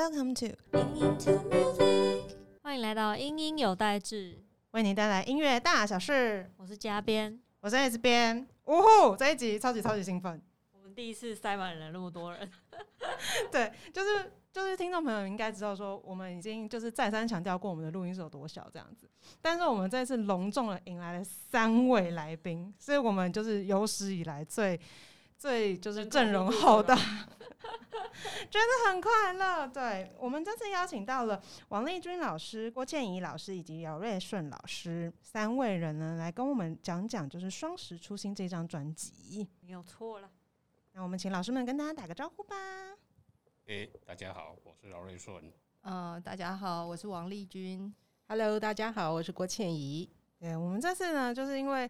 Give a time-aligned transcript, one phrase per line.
[0.00, 0.56] Welcome to
[2.62, 6.50] 欢迎来到英英有代志，为您带来音乐大小事。
[6.56, 7.38] 我是嘉编。
[7.60, 9.14] 我是 S 边，呜呼！
[9.14, 10.40] 这一集超级超级兴奋。
[10.72, 12.50] 我们第一次塞满了那么多人，
[13.52, 19.06] 对，就是就是听众朋友应该知道说，我们已经就是再三强调过我们的录音室有多小这样子，
[19.42, 24.80] 但是我们这次隆重的迎来了三位来宾，所以我们就是有史以来最
[25.36, 26.96] 最就是阵容浩大，
[28.50, 29.66] 觉得很快乐。
[29.68, 39.48] 对我们这次邀请到了王丽君老师、郭倩怡老师以及姚瑞顺老师三位人呢，来跟我们讲讲就是《双十初心》这张专辑。
[39.60, 40.30] 没有错了。
[40.92, 42.56] 那我们请老师们跟大家打个招呼吧。
[43.66, 45.52] 诶，大家好，我是姚瑞顺。
[45.82, 47.94] 呃，大家好，我是王丽君。
[48.26, 50.10] Hello，大家好，我是郭倩怡。
[50.38, 51.88] 对我们这次呢，就是因为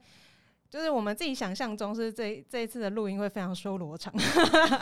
[0.70, 4.15] 就是我们自己想象中是这这一次的录音会非常修罗场，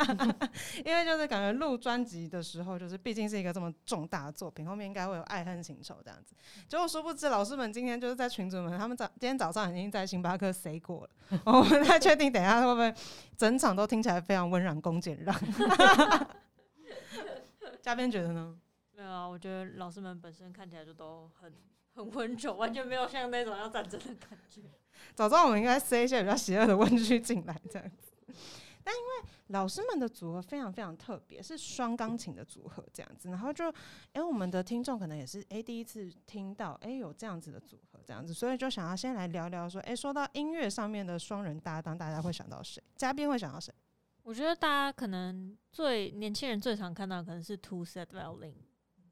[0.84, 6.34] 因为就是感觉录专辑的时候，就是毕竟是一个这么重大的作品，后面应该会有爱恨情仇这样子。
[6.69, 12.95] 结果殊不知，老师们今天就是在群主们，他们早今天早上已经在星巴克 say 过了， 我们太确定等一下会不会
[13.36, 15.34] 整场都听起来非常温软恭俭让。
[17.80, 18.55] 嘉宾觉得呢？
[18.95, 21.50] 没有啊，我觉得老师们本身看起来就都很
[21.99, 24.63] 很温柔，完全没有像那种要战争的感觉。
[25.17, 28.13] 早知道我们应该塞一些比较邪恶的问句进来，这样子。
[28.85, 33.69] 但因为老师们的组合非常非常特别，是双钢琴的组合这样子，然后就，
[34.13, 42.81] 哎、我们的听众可能也是哎、第一次听到，哎、有这样子的组合这样子，所以就想要先来聊聊说，哎、说到音乐上面的双人搭档，大家会想到谁？
[42.95, 43.75] 嘉宾会想到谁？
[44.23, 48.55] 我觉得大家可能最年轻人最常看到可能是 Two Set Violin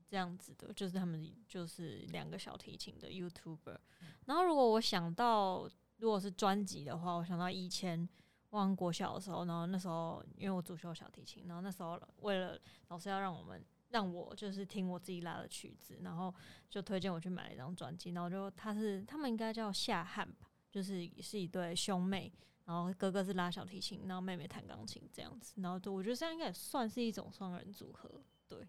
[0.08, 3.78] 这样子的，就是他们就是两个小提琴的 YouTuber。
[4.26, 5.68] 然后如果我想到
[5.98, 8.08] 如果是专辑的话，我想到以前
[8.50, 16.34] 忘国小的时候，然后那时候因为我主修小提琴，然后那时候为了老师要让我们让我就是听我自己拉的曲子，然后
[16.68, 22.32] 就推荐我去买了一张专辑，然后就他是他们应该叫夏汉吧，就是是一对兄妹。
[22.64, 28.10] 然后哥哥是拉小提琴，然后妹妹弹钢琴这样子，然后对我觉得这样应该也算是一种双人组合。
[28.48, 28.66] 对，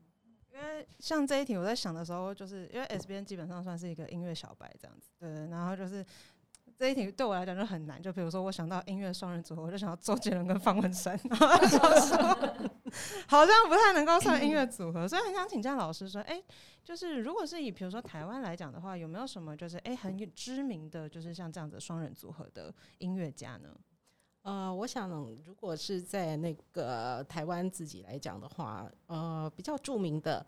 [0.58, 6.04] 因为像这一题，我在想的时候，就是因为 S B N 基本上算是一个音乐小白这样子，对，然后就是
[6.76, 8.02] 这一题对我来讲就很难。
[8.02, 12.18] 就比如说，我想到音乐双人组合，我就想到周杰伦跟方文山， 然后就说
[13.28, 16.42] 好像不太能够算音乐组合，所以很想请教老师说，哎、
[16.84, 23.70] 就是如果是以比如说台湾来讲的话，有没有什么就是哎、很知名的，就是像这样子双人组合的音乐家呢？
[24.48, 25.10] 呃，我想
[25.44, 30.46] 如果是在那个台湾自己来讲的话，呃，比较著名的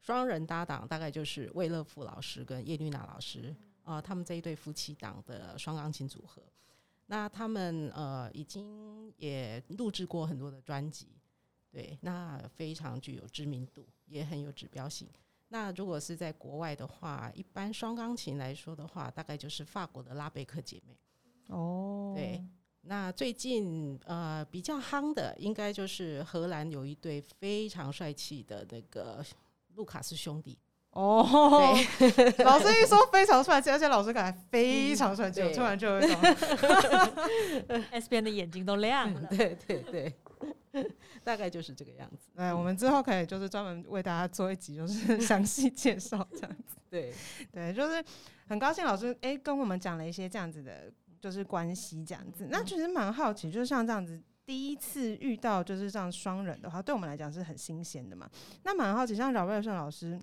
[0.00, 6.42] 双人搭档大概就是魏乐富老师跟叶绿娜老师，呃，他们这一对夫妻档的双钢琴组合。
[7.06, 11.06] 那他们呃已经也录制过很多的专辑，
[11.70, 15.06] 对，那非常具有知名度，也很有指标性。
[15.46, 20.98] 那如果是在国外的话，一般双钢琴来说的话，大概就是法国的拉贝克姐妹。
[21.46, 22.44] 哦对，
[22.86, 29.24] 那最近呃比较夯的，应该就是荷兰有一对非常帅气的那个
[29.74, 30.58] 卢卡斯兄弟。
[30.96, 31.20] 哦，
[32.42, 36.18] 老师一说非常帅气，而且老师感觉非常帅气，我对突然就有一种
[37.90, 39.20] S 边的眼睛都亮了。
[39.28, 39.82] 对 对
[40.72, 40.90] 对，
[41.22, 42.30] 大概就是这个样子。
[42.34, 46.76] 对，我们之后可以就是专门为大家做一集，就是详细介绍这样子。
[46.88, 47.12] 对，
[47.52, 48.02] 对，就是
[48.48, 50.90] 很高兴老师诶跟我们讲了一些这样子的，
[51.26, 52.46] 就是关系这样子。
[52.52, 58.30] 那其实蛮好奇，就是像这样子第一次遇到就是这样双人的话，对我们来讲是很新鲜的嘛。
[58.62, 60.20] 那蛮好奇，像饶瑞胜老师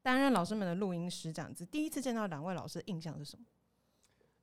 [0.00, 3.44] 担任老师们的录音师这样子，第一次见到两位老师的印象是什么？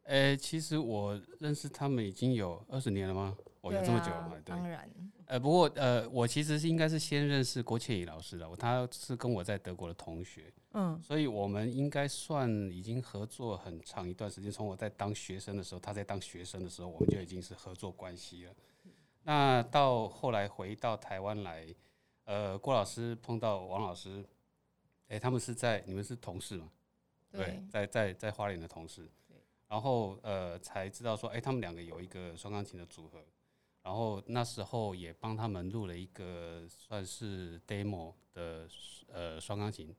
[0.04, 3.38] 诶，其实我认识他们已经有二十年了吗？
[3.66, 4.36] 我、有这么久了吗？
[4.46, 4.56] 对。
[4.56, 4.90] 当然，
[5.26, 14.52] 呃，不过呃，我其实是应该是先认识郭倩怡老师的，我他是跟我在德国的同学，嗯，所以我们应该算已经合作很长一段时间。
[14.52, 18.54] 从我在当学生的时候，他在当学生的时候，我们就已经是合作关系了。
[19.24, 21.66] 那到后来回到台湾来，
[22.26, 24.24] 呃，郭老师碰到王老师，
[25.08, 26.70] 诶，他们是在你们是同事嘛？
[27.32, 29.10] 对，在在在花莲的同事，
[29.68, 33.20] 然后呃才知道说，哎、他们两个有一个双钢琴的组合，
[33.86, 38.68] 然后那时候也帮他们录了一个算是 demo 的
[39.14, 39.96] 呃双钢琴，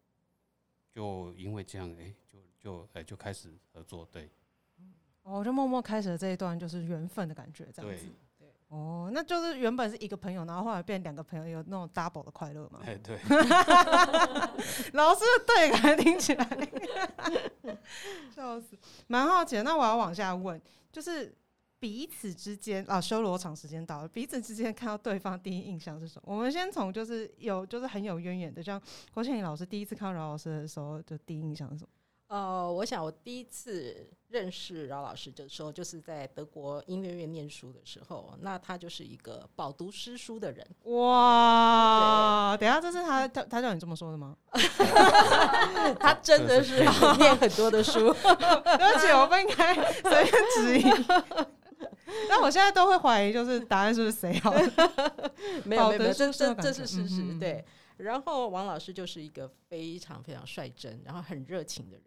[0.91, 4.29] 就因为这样，哎、就就哎、就开始合作，对
[5.23, 8.07] 哦，就默默开始了这一段就是缘分的感觉，这样对子。
[8.69, 12.81] 哦，那就是原本是一个朋友，然后后来变两个朋友，有那种 double 的快乐嘛？
[12.85, 13.17] 哎对，
[14.95, 16.45] 老师的对感听起来，
[18.35, 19.63] 笑死，蛮好奇的。
[19.63, 20.61] 那我要往下问，
[20.91, 21.33] 就是
[21.79, 26.35] 彼此之间啊，修罗场时间到了，彼此之间看到对方第一印象是什么？
[26.35, 28.81] 我们先从就是有就是很有渊源的，像
[29.13, 31.91] 郭倩怡老师第一次看到饶老师的时候，就第一印象是什么？
[32.29, 38.37] 呃，我想我第一次认识饶老师的时候，就是在德国音乐院念书的时候。
[38.41, 40.67] 那他就是一个饱读诗书的人。
[40.87, 42.57] 哇！
[42.57, 44.37] 等下，这是他他他叫你这么说的吗？
[46.01, 46.81] 他真的是
[47.17, 48.13] 念很多的书。
[48.13, 49.73] 对不起，我不应该
[50.03, 50.83] 随便质疑。
[52.29, 54.53] 但我现在都会怀疑，就是答案是不是谁好？
[54.55, 55.33] 的
[55.65, 57.23] 没有没有，这这这是事实。
[57.23, 57.65] 嗯对。
[57.99, 62.05] 然后王老师就是一个非常非常率真，然后很热情的人。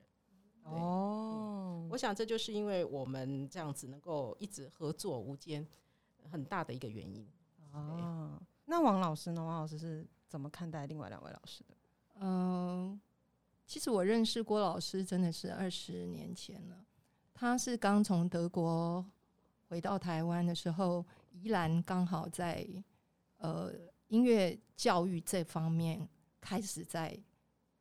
[0.63, 5.67] 哦，我想这就是因为我们这样子能够一直合作无间，
[6.31, 7.27] 很大的一个原因。
[7.73, 9.43] 哦，那王老师呢？
[9.43, 11.75] 王老师是怎么看待另外两位老师的？
[12.19, 13.01] 嗯，
[13.65, 16.85] 其实我认识郭老师真的是二十年前了。
[17.33, 19.03] 他是刚从德国
[19.69, 22.67] 回到台湾的时候，宜兰刚好在
[23.37, 23.71] 呃
[24.07, 26.09] 音乐教育这方面
[26.41, 27.15] 开始在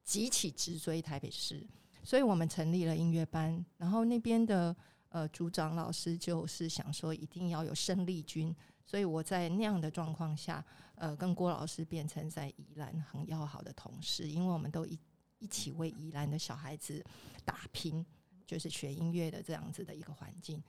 [0.04, 1.66] 急起直追台北市，
[2.04, 3.64] 所以我们成立了音乐班。
[3.78, 4.76] 然后那边的
[5.08, 10.62] 呃组长老师就是想说一定要有生力军，所以我在那样的状况下，
[10.94, 14.98] 呃，跟郭老师变成在宜兰很要好的同事，因为我们都一
[15.38, 17.02] 一起为宜兰的小孩子
[17.46, 18.04] 打拼，
[18.46, 20.62] 就是学音乐的这样子的一个环境。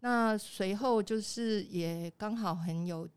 [0.00, 3.08] 那随后就是也刚好很有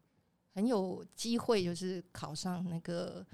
[0.53, 3.25] 很有机会，就是考上那个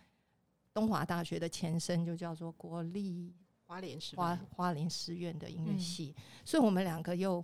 [0.74, 3.34] 东华大学的前身，就叫做国立
[3.66, 6.16] 花莲师花花莲师院的音乐系，
[6.46, 7.44] 所以我们两个又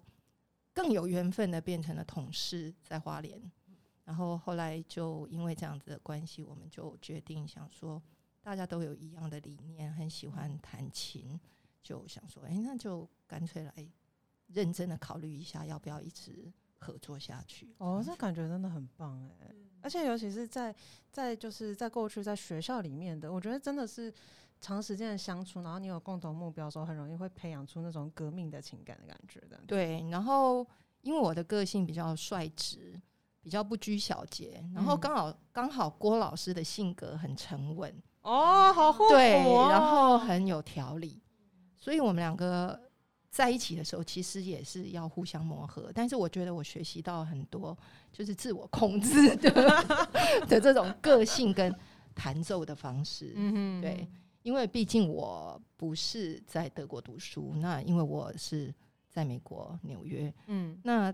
[0.73, 3.41] 更有缘分的变成了同事，在花莲。
[4.03, 7.99] 然后后来就因为这样子的关系，我们就决定想说，
[8.43, 11.39] 大家都有一样的理念，很喜欢弹琴，
[11.81, 13.73] 就想说，哎，那就干脆来
[14.47, 17.75] 认真的考虑一下，要不要一直合作下去。
[17.79, 19.53] 哦，这感觉真的很棒哎！
[19.81, 20.73] 而且尤其是在
[21.11, 24.11] 在就是在过去在学校里面的，我觉得真的是
[24.59, 29.61] 长时间的相处，然后你有共同目标的时候，很容易会培养出那种革命的情感的感觉的。
[29.67, 30.65] 对，然后
[31.01, 32.99] 因为我的个性比较率直，
[33.41, 41.21] 比较不拘小节，然后嗯刚好刚好郭老师的性格很沉稳，哦，好对，哦然后很有条理，
[41.77, 42.84] 所以我们两个
[43.35, 45.91] 在一起的时候，其实也是要互相磨合。
[45.93, 47.77] 但是我觉得我学习到很多，
[48.09, 49.51] 就是自我控制的
[50.47, 51.75] 的这种个性跟
[52.13, 53.33] 弹奏的方式。
[53.35, 54.07] 嗯，对，
[54.41, 58.73] 因为毕竟我不是在德国读书，那因为我是
[59.09, 61.13] 在美国纽约，嗯那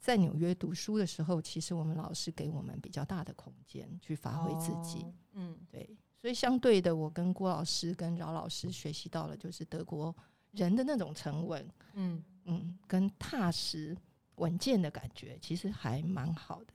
[0.00, 4.98] 在纽约读书的时候，其实我们老师给我们比较大的空间去发挥自己。
[5.04, 10.12] 哦嗯对，所以相对的，我跟郭老师、跟饶老师学习到了，就是德国
[10.52, 13.96] 人的那种沉稳，嗯，嗯，跟踏实
[14.36, 16.72] 稳健的感觉，其实还蛮好的。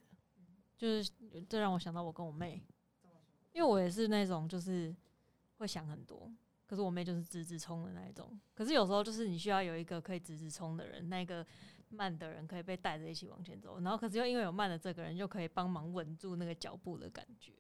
[0.75, 1.12] 就是
[1.50, 2.62] 这让我想到我跟我妹，
[3.51, 4.95] 因为我也是那种就是
[5.57, 6.31] 会想很多，
[6.68, 8.39] 可是我妹就是直直冲的那一种。
[8.53, 11.45] 可是有时候就是你需要有一个可以直直冲的人，那个
[11.89, 17.53] 慢的人可以被带着一起往前走，然后可是又因为有慢的这个人，就可以帮忙稳住那个脚步的感觉。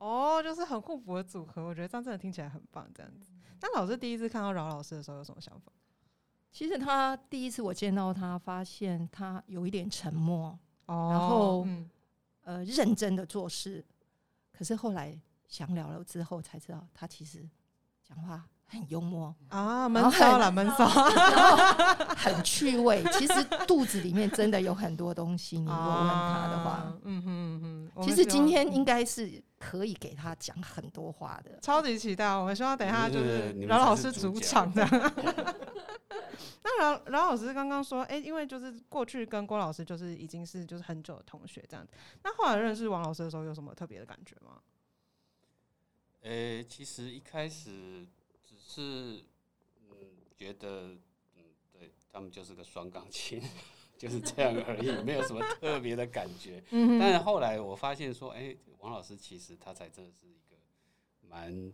[0.00, 2.88] 哦，就是很互补的组合，我觉得这样真的听起来很棒。
[2.94, 3.30] 这样子，
[3.60, 5.70] 那老师第一次看到饶老师的时候有什么想法？
[6.50, 11.90] 其实他第一次我见到他，发现他有一点沉默，哦然后嗯
[12.42, 13.84] 呃，认真的做事。
[14.50, 15.16] 可是后来
[15.46, 17.46] 详聊了之后，才知道他其实
[18.02, 20.84] 讲话很幽默，啊，闷骚了，闷骚。
[21.10, 21.56] 然后
[22.16, 23.04] 很趣味。
[23.12, 31.60] 其实肚子里面真的有很多东西，你如果问他的话，啊，嗯哼嗯哼，其实今天应该是可以给他讲很多话的。
[31.60, 34.90] 超级期待，我们希望等一下就是饶老师主场这样。
[36.62, 41.92] 那饶饶老师刚刚说，哎、因为就是过去跟郭老师就是已经是就是很久的同学这样子，
[42.24, 44.60] 那后来认识王老师的时候有什么特别的感觉吗？
[46.22, 48.06] 呃，其实一开始
[48.42, 49.24] 只是
[49.90, 49.96] 嗯
[50.36, 50.96] 觉得
[51.36, 53.42] 嗯对他们就是个双钢琴，
[54.00, 56.62] 就是这样而已，没有什么特别的感觉。
[56.70, 60.56] 嗯但是后来我发现说，哎、王老师其实他才真的是一个
[61.28, 61.70] 蛮，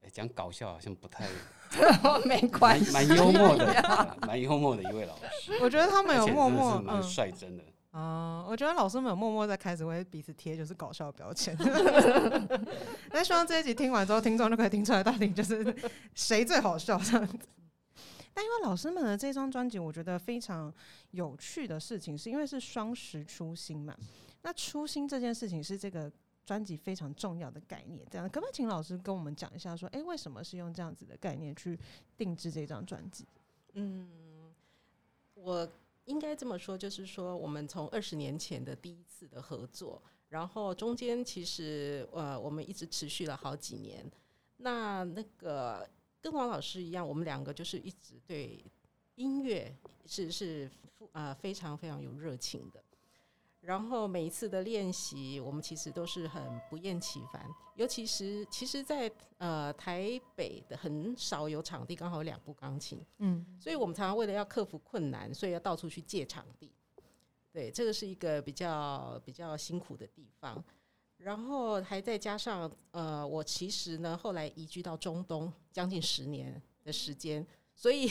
[0.00, 1.26] 哎、讲搞笑好像不太
[2.24, 7.64] 没关系，蛮蛮幽默的，蛮幽默的一位老师，我觉得他们有默默蛮嗯率真的。
[7.90, 11.56] 啊、我觉得老师们有默默在开始为彼此贴就是搞笑标签。
[13.10, 15.74] 那希望这一集听完之后，听众就可以听出来到底就是
[16.14, 17.36] 谁最好笑这样子。
[18.38, 20.72] 但因为老师们的这张专辑，我觉得非常
[21.10, 23.98] 有趣的事情，是因为是双十初心嘛。
[24.42, 26.08] 那初心这件事情是这个
[26.46, 28.06] 专辑非常重要的概念。
[28.08, 31.76] 这样，可不可以请老师跟我们讲一下，说，诶，为什么是用这样子的概念去
[32.16, 33.26] 定制这张专辑？
[33.72, 34.54] 嗯，
[35.34, 35.68] 我
[36.04, 44.08] 应该这么说，就是说我们从二十年前的第一次的合作，然后中间其实呃我们一直持续了好几年。
[44.58, 45.88] 那那个
[46.20, 48.64] 跟王老师一样，我们两个就是一直对
[49.14, 49.74] 音乐
[50.06, 50.70] 是是
[51.12, 52.82] 呃非常非常有热情的。
[53.60, 57.44] 然后每一次的练习，我们其实都是很不厌其烦。
[57.74, 66.72] 尤其是其实，在呃台北的很少有场地，刚好有两部钢琴，嗯，所以我们常常为了要克服困难，所以要到处去借场地。
[67.52, 70.64] 对，这个是一个比较比较辛苦的地方。
[71.18, 77.44] 然后还再加上呃，我其实呢后来移居到中东将近十年的时间，
[77.74, 78.10] 所所以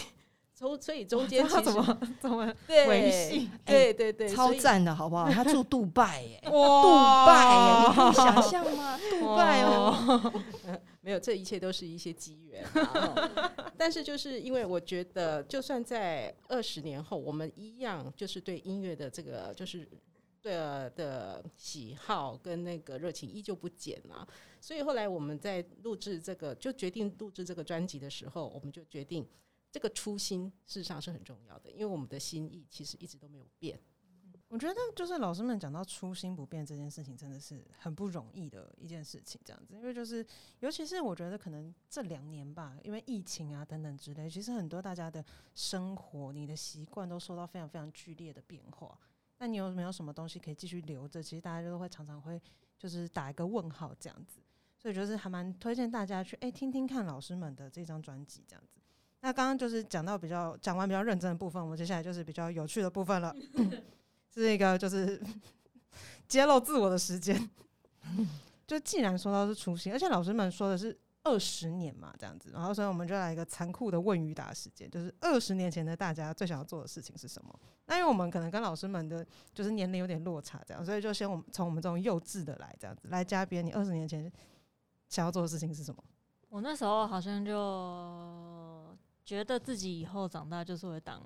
[0.55, 5.29] 中所以中间 其实怎么怎么对维系对对对，超赞的好不好？
[5.31, 6.51] 他住杜拜耶， 杜
[7.25, 8.99] 拜耶，你想象吗？
[9.09, 10.43] 杜拜哦，
[11.01, 12.65] 没有，这一切都是一些机缘
[13.77, 19.87] 但是就是因为我觉得，就算在二十年后，我们一样就是对音乐的这个就是
[20.47, 24.27] 的的喜好跟那个热情依旧不减啊。
[24.61, 29.27] 所以后来我们在录制这个，就决定录制这个专辑的时候，我们就决定
[29.71, 33.79] 这个初心事实上是很重要的，因为我们的心意其实一直都没有变。
[34.49, 39.39] 我觉得就是老师们讲到初心不变这件事情，真的是很不容易的一件事情。
[39.43, 40.25] 这样子，因为就是
[40.61, 45.23] 尤其是我觉得可能这两年吧，因为疫情啊等等之类，其实很多大家的
[45.53, 48.97] 生活、你的习惯都受到非常非常剧烈的变化。
[49.39, 51.22] 那你有没有什么东西可以继续留着？
[51.22, 52.41] 其实大家就会常常会
[52.77, 54.39] 就是打一个问号这样子。
[54.79, 58.79] 所以就是还蛮推荐大家去哎、听听看老师们的这张专辑这样子。
[59.22, 63.36] 那刚刚就是讲到比较讲完比较认真的部分，我们接下来就是比较有趣的部分了。
[64.32, 65.20] 是一个就是
[66.27, 67.50] 揭露自我的时间。
[68.67, 77.60] 就既然说到是初心，而且老师们说的是二十年嘛，这样子，然后所以我们就来一个残酷的问与答时间，就是二十年前的大家最想要做的事情是什么？
[77.86, 84.31] 那因为我们可能跟老师们的就是年龄有点落差，这样，所以就先我们从我们这种幼稚的来这样子来嘉宾，你二十年前
[85.10, 86.01] 想要做的事情是什么？
[86.50, 91.22] 我那时候好像就觉得自己以后长大就是会当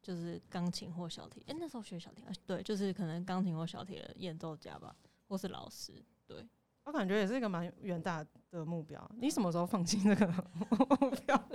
[0.00, 4.94] 就是钢琴或小提，诶、那时候学小提，对，就是可能钢琴或小提的演奏家吧，
[5.28, 6.04] 或是老师。
[6.26, 6.42] 对，
[6.84, 9.10] 我感觉也是一个蛮远大的目标。
[9.18, 10.26] 你什么时候放弃这个
[11.00, 11.48] 目标？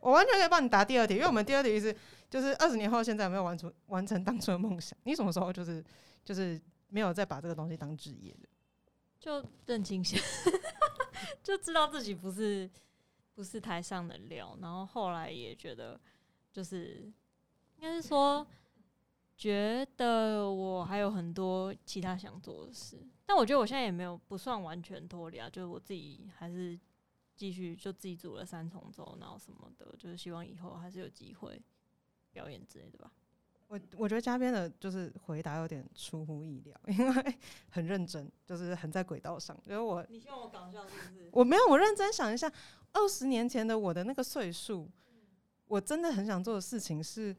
[0.00, 1.94] 我完全可以帮你答第二题，因为我们第二题是
[2.28, 4.98] 就是二十年后现在有没有完成完成当初的梦想？
[5.04, 5.82] 你什么时候就是
[6.24, 8.48] 就是没有再把这个东西当职业的？
[9.18, 10.20] 就认清现，
[11.42, 12.70] 就知道自己不是
[13.34, 15.98] 不是台上的料，然后后来也觉得
[16.52, 17.10] 就是
[17.76, 18.46] 应该是说，
[19.38, 26.78] 觉得我还有很多其他想做的事，但我觉得我现在也没有不算完全脱离啊，就是我自己还是
[27.34, 31.60] 继续就自己煮了三重奏，然后什么的，就是希望以后还是有机会
[32.30, 33.10] 表演之类的吧。
[33.66, 37.38] 我我觉得嘉宾的就是回答有点出乎意料， 因为
[37.70, 39.58] 很认真，就是很在轨道上。
[39.66, 41.30] 因为我你希望我搞笑是不是？
[41.32, 42.52] 我没有，我认真想一下，
[42.92, 44.88] 二十年前的我的那个岁数，
[45.66, 47.34] 我真的很想做的事情是，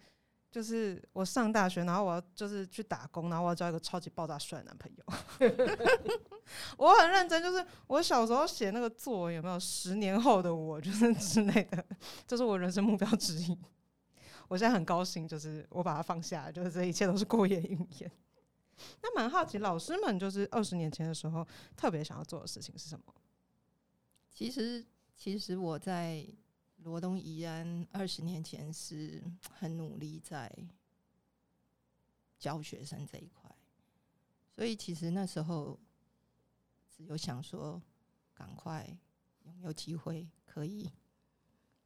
[0.55, 5.03] 就是我上大学，然后我要就是去打工，然后我要交一个超级爆炸帅的男朋友。
[6.77, 11.85] 我很认真，就是我小时候写那个作文有没有十年后的我，就是之类的，
[12.25, 13.57] 这是我人生目标之一。
[14.47, 18.09] 我现在很高兴，就是我把它放下，就是这一切都是过眼云烟。
[19.01, 21.45] 那蛮好奇，老师们就是二十年前的时候
[21.75, 23.13] 特别想要做的事情是什么？
[24.33, 24.85] 其实
[25.17, 26.25] 其实我在
[26.85, 30.55] 罗东怡安二十年前是很努力在
[32.37, 33.49] 教学生这一块，
[34.55, 35.79] 所以其实那时候
[36.95, 37.81] 只有想说，
[38.35, 38.87] 赶快
[39.41, 40.87] 有没有机会可以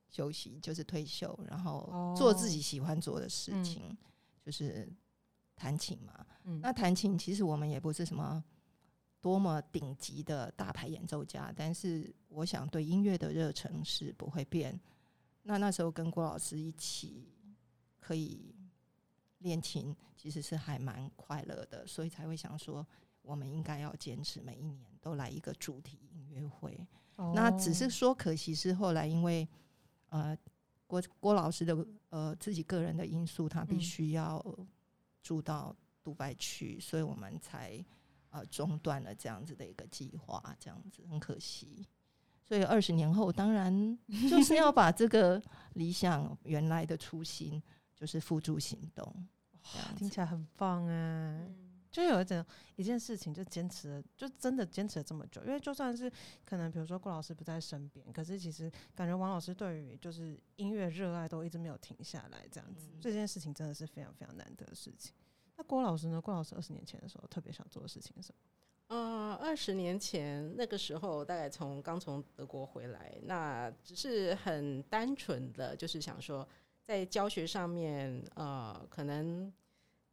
[0.09, 3.97] 休息，就是退休，然后做自己喜欢做的事嗯情，
[4.43, 4.91] 就是
[5.55, 6.27] 弹琴嘛。
[6.43, 8.43] 嗯那弹琴其实我们也不是什么
[9.21, 14.79] 多么顶级的大牌演奏家，但是我想对音乐的热忱是不会变。
[15.43, 17.33] 那那时候跟郭老师一起
[17.99, 18.55] 可以
[19.39, 22.85] 练琴，其实是还蛮快乐的，所以才会想说，
[23.21, 26.87] 我们应该要坚持每一年都来一个主题音乐会。
[27.33, 29.47] 那只是说，可惜是后来因为
[30.09, 30.37] 呃
[30.87, 34.43] 郭郭老师的呃自己个人的因素，他必嗯须要
[35.21, 37.83] 住到杜拜去，所以我们才
[38.29, 41.85] 呃中断了这样子的一个计划，这样子很可惜。
[42.43, 43.97] 所以二十年后，当然
[44.29, 45.41] 就是要把这个
[45.73, 47.61] 理想原来的初心，
[47.95, 49.27] 就是付诸行动。
[49.95, 51.47] 听起来很棒哎。
[51.91, 52.45] 就有一种
[52.75, 55.43] 一件事情就坚持了，就真的坚持了这么久。
[55.43, 56.09] 因为就算是
[56.45, 65.15] 可能比如说郭老师不在身边，可是其实感觉王老师对于就是音乐热爱都一直没有停下来，这样子、这件事情真的是非常非常难得的事情。
[65.59, 66.21] 那郭老师呢？
[66.21, 68.95] 郭老师二十年前的时候特别想做的事情是什么？
[68.95, 76.47] 呃，二十年前那个时候，大概从刚从德国回来，那只是很单纯的，就是想说，
[76.81, 79.51] 在教学上面，呃，可能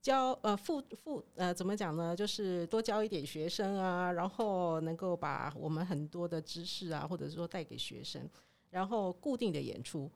[0.02, 2.16] 教呃付付呃怎么讲呢？
[2.16, 8.28] 就是多教一点学生啊，然后能够把我们很多的知识啊，或者说带给学生，
[8.70, 10.10] 然后固定的演出。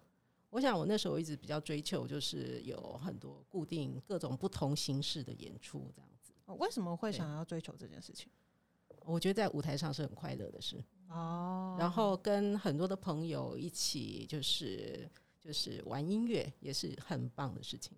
[0.51, 6.33] 我想我那时候一直比较追求，就是有很多固定各种不同形式的演出，这样子。
[6.47, 8.29] 哦为什么会想要追求这件事情？
[9.07, 10.83] 我觉得在舞台上是很快乐的事。
[11.09, 15.09] 哦然后跟很多的朋友一起，就是
[15.41, 17.97] 就是玩音乐，也是很棒的事情。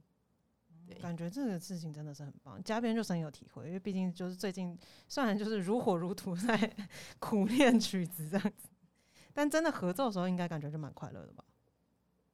[0.86, 4.78] 对，感觉这个事情真的是很棒，嘉宾就深有体会，因为毕竟就是最近
[5.08, 6.76] 虽然就是如火如荼在
[7.18, 8.68] 苦练曲子这样子，
[9.32, 11.44] 但真的合奏的时候应该感觉就蛮快乐的吧？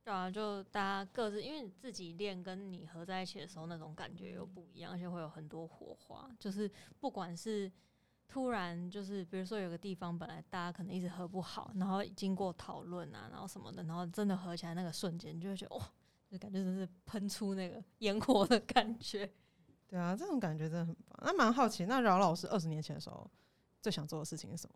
[0.08, 6.30] 对啊，就大家各自，因为你自己练跟你合在一起的时候，那种感觉又不一样，而且会有很多火花。
[6.38, 7.70] 就是不管是
[8.26, 15.92] 突然，就是比如说有个地方本来大家可能一直合不好，然后经过讨论啊，然后什么的，然后真的合起来那个瞬间，你就会觉得哇，
[16.30, 19.30] 就感觉真是喷出那个烟火的感觉。
[19.86, 21.18] 对啊，这种感觉真的很棒。
[21.20, 23.30] 那蛮好奇，那饶老师二十年前的时候
[23.82, 24.74] 最想做的事情是什么？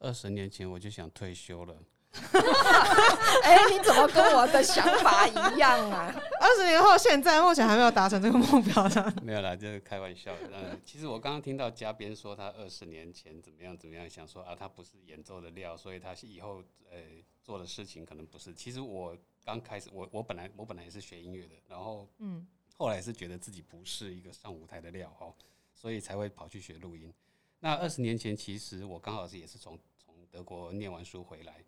[0.00, 1.80] 二十年前我就想退休了，
[3.42, 6.14] 哎、你怎么跟我的想法一样啊？
[6.38, 9.14] 二十年后，现在目前还没有达成这个目标呢。
[9.22, 10.50] 没有啦，就是开玩笑的。
[10.52, 16.98] 嗯，其实我刚刚听到嘉宾说他二十年前怎么样怎么样，想说啊，他不是演奏的料，所以他以后呃
[17.42, 18.52] 做的事情可能不是。
[18.52, 25.34] 其实我刚开始，我我本来我本来也是学音乐的，然后嗯，后来是觉得自己不是一个上舞台的料哦，
[25.74, 27.12] 所以才会跑去学录音。
[27.60, 31.64] 那二十年前，其实我刚好是也是从从德国念完书回来，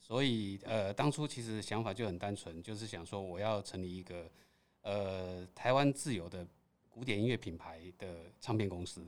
[0.00, 4.28] 所以呃，当初其实想法就很单纯，就是想说我要成立一个
[4.82, 6.44] 呃台湾自有的
[6.88, 9.06] 古典音乐品牌的唱片公司，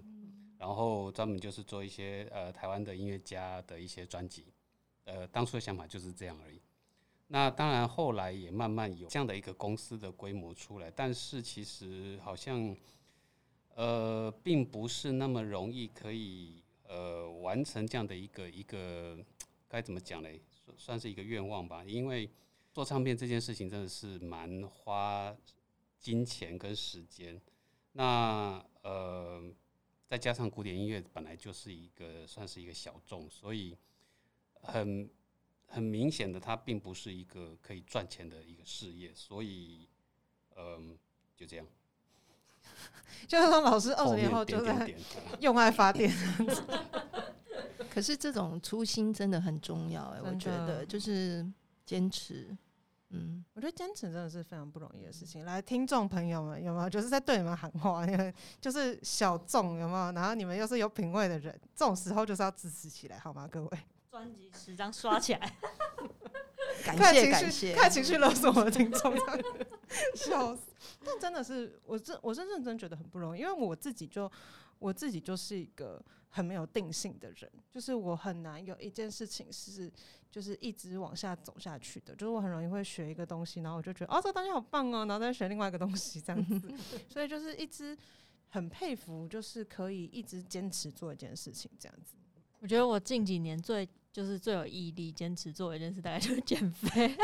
[0.59, 4.53] 然后专门就是做一些呃台湾的音乐家的一些专辑。
[5.05, 6.61] 呃，当初的想法就是这样而已。
[7.27, 12.77] 那当然，后来也慢慢有这样的一个公司的规模出来，但是其实好像
[13.75, 19.19] 呃，并不是那么容易可以呃完成这样的一个一个
[19.67, 20.41] 该怎么讲嘞？
[20.65, 21.85] 算算是一个愿望吧。
[21.85, 22.31] 因为
[22.73, 25.37] 做唱片这件事情真的是蛮花
[25.99, 27.41] 金钱跟时间。
[27.93, 29.43] 那呃，
[30.09, 33.77] 再加上古典音乐本来就是一个算是一个小众，所以
[34.55, 35.11] 很
[35.67, 39.89] 很明显的，它并不是一个可以赚钱的一个事业，所以
[40.57, 40.99] 嗯、
[41.37, 41.67] 就这样。
[43.29, 44.95] 就是说老师二十年面后就在
[45.41, 46.11] 用爱发电。
[47.93, 51.47] 可是这种初心真的很重要哎、我觉得就是
[51.85, 52.57] 坚持，
[53.11, 55.45] 嗯，我觉得坚持真的是非常不容易的事情。
[55.45, 58.07] 来，听众朋友们，有没有就是在对你们喊话？
[58.07, 60.13] 你们就是小众有没有？
[60.13, 63.47] 然后你们又是有品味的人，这种时候就是要支持起来，好吗？
[63.47, 63.79] 各位，
[64.11, 65.57] 专辑十张刷起来，
[66.87, 69.15] 感看情绪，谢感谢，看情绪勒索我的听众，
[70.15, 70.63] 笑死！
[71.05, 74.31] 但真的是，我真我是认真觉得很不容易，因为我自己就
[74.79, 76.03] 我自己就是一个
[76.35, 79.93] 很没有定性的人，就是我很难有一件事情是
[80.31, 86.75] 就是一直往下走下去的，就是我很容易会学一个东西，然后我就觉得哦这个东西好棒哦，然后再学另外一个东西这样子，
[87.07, 87.95] 所以就是一直
[88.49, 92.17] 很佩服，就是可以一直坚持做一件事情这样子。
[92.61, 97.15] 我觉得我近几年最就是最有毅力坚持做一件事，大概就是减肥。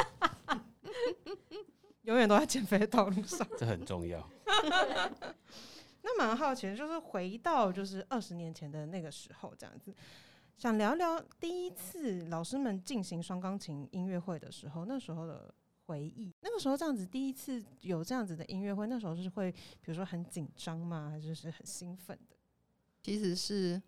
[2.02, 3.46] 永远都在减肥的道路上。
[3.58, 4.28] 这很重要。
[6.08, 9.94] 那蛮好奇的，就是回到就是二十年前的那个时候，这样子，
[10.56, 16.32] 想聊聊第一次老师们进行双钢琴音乐会的时候，那时候的回忆。
[16.40, 21.10] 那个时候这样子，第一次有这样子的音乐会，那时候是会比如说很紧张吗？
[21.10, 22.36] 还是是很兴奋的？
[23.02, 23.80] 其实是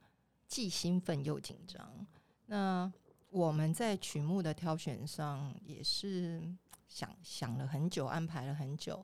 [0.47, 2.07] 既兴奋又紧张。
[2.47, 2.93] 那
[3.31, 6.43] 我们在曲目的挑选上也是
[6.87, 9.03] 想想了很久，安排了很久，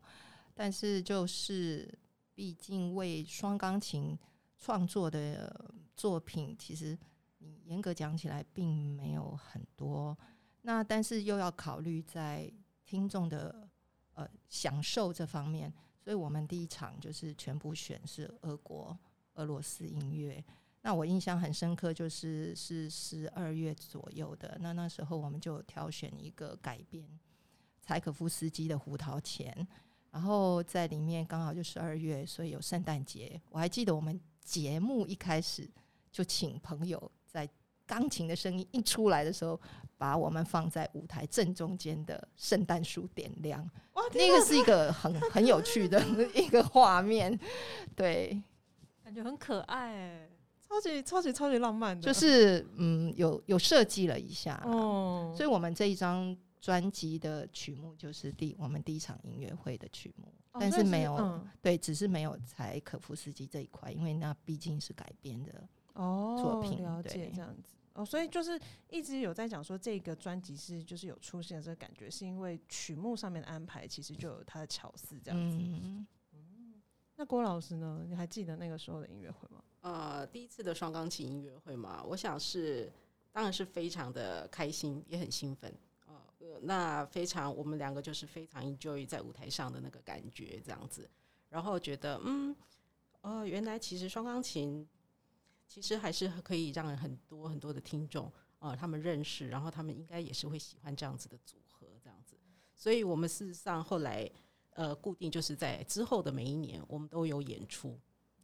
[0.54, 1.88] 但是就是
[2.36, 4.16] 毕竟为双钢琴
[4.58, 6.96] 创作的作品，其实
[7.38, 10.16] 你严格讲起来并没有很多。
[10.60, 12.52] 那但是又要考虑在
[12.84, 13.66] 听众的
[14.12, 18.96] 呃享受这方面，所以我们第一场就是全部选是俄国
[19.36, 20.44] 俄罗斯音乐。
[20.82, 24.58] 那我印象很深刻，就是是十二月左右的。
[24.60, 27.08] 那那时候我们就挑选一个改编
[27.80, 29.52] 柴可夫斯基的《胡桃钳》，
[30.16, 33.38] 然后在里面刚好就十二月，所以有圣诞节。
[33.50, 35.68] 我还记得我们节目一开始
[36.10, 37.46] 就请朋友在
[37.84, 39.60] 钢琴的声音一出来的时候，
[39.98, 43.62] 把我们放在舞台正中间的圣诞树点亮。
[43.92, 46.02] 哇，那个是一个很很有趣的
[46.34, 47.38] 一个画面，
[47.94, 48.42] 对，
[49.04, 50.30] 感觉很可爱哎。
[50.66, 56.34] 超级超级超级浪漫的，就是嗯，有有设计了一下，哦，所以我们这一张
[56.66, 75.56] 专辑的曲目就是第我们第一场音乐会的曲目，哦但是没有、嗯对，只是没有柴可夫斯基这一块，因为那毕竟是改编的，哦，作品了解这样子哦，所以就是一直有在讲说这个专辑是就是有出现这个感觉，是因为曲目上面的安排其实就有它的巧思这样子。
[75.56, 76.04] 嗯，
[77.14, 78.04] 那郭老师呢？
[78.08, 79.62] 你还记得那个时候的音乐会吗？
[79.82, 82.92] 呃，第一次的双钢琴音乐会嘛，我想是
[83.30, 85.72] 当然是非常的开心，也很兴奋。
[86.62, 91.08] 那非常我们两个就是非常 enjoy 在舞台上的那个感觉，这样子。
[91.48, 92.54] 然后觉得，嗯，
[93.20, 94.86] 呃，原来其实双钢琴
[95.66, 102.36] 其实还是可以让很多很多的听众呃他们认识，然后他们应该也是会喜欢这样子的组合，这样子。
[102.74, 104.30] 所以我们事实上后来
[104.70, 107.98] 呃固定就是在之后的每一年，我们都有演出。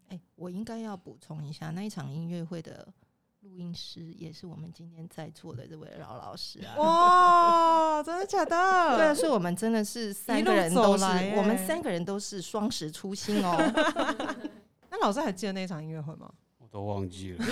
[0.08, 2.92] 哎、我应该要补充一下，那一场音乐会的
[3.42, 6.76] 录音师也是我们今天在座的这位饶老师啊。
[6.78, 8.96] 哇， 真的假的？
[8.96, 11.04] 对啊，所以我们真的是三个人都是
[11.36, 13.56] 我们三个人都是双十初心哦。
[14.90, 16.30] 那老师还记得那场音乐会吗？
[16.58, 17.44] 我都忘记了。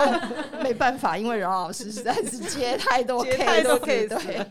[0.64, 4.46] 没办法，因为饶老师实在是接太多接太多 case 对，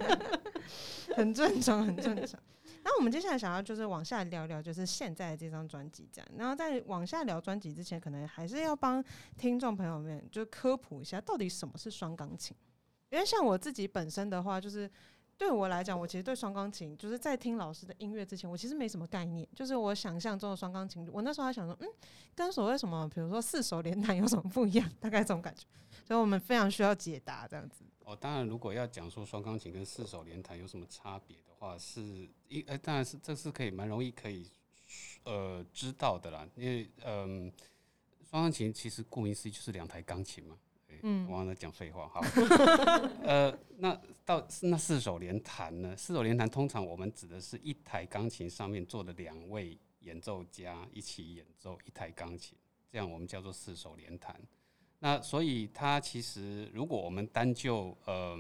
[1.16, 2.40] 很正常，很正常。
[2.84, 6.30] 那我们接下来想要就是往下聊聊，就是现在这张专辑这样。
[6.38, 9.04] 然后在往下聊专辑之前，可能还是要帮
[9.38, 12.56] 听众朋友们就科普一下，到底什么是双钢琴。
[13.10, 14.90] 因为像我自己本身的话，就是
[15.38, 19.48] 对我来讲，我其实对双钢琴，就是在听老师的音乐之前，我其实没什么概念。
[19.56, 21.88] 就是我想象中的双钢琴，我那时候还想说，嗯，
[22.36, 24.90] 跟所谓什么，比如说四手联弹有什么不一样？
[25.00, 25.66] 大概这种感觉。
[26.04, 27.84] 所以我们非常需要解答这样子。
[28.06, 32.02] 哦，当然，如果要讲说双钢琴跟四手联弹有什么差别的话，是
[32.50, 34.46] 一呃，当然是这是可以蛮容易可以
[35.24, 37.52] 呃知道的啦，因为嗯、
[38.30, 40.58] 双钢琴其实顾名思义就是两台钢琴嘛。
[41.06, 42.08] 嗯我忘了讲废话。
[42.08, 42.22] 好，
[43.24, 45.98] 呃，那到那四手联弹呢？
[45.98, 52.58] 四手联弹通常我们指的是一台钢琴上面坐的两位演奏家一起演奏一台钢琴，
[52.92, 54.40] 这样我们叫做四手联弹。
[55.04, 58.38] 那所以它其实，如果我们单就呃，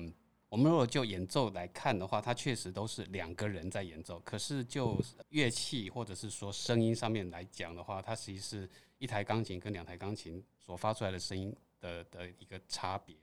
[0.47, 4.17] 我们如果就演奏来看的话，它确实都是两个人在演奏。
[4.21, 4.97] 可是就
[5.27, 13.13] 乐器或者是说声音上面来讲的话，它其实是一台钢琴跟两台钢琴所发出来的声音的的一个差别。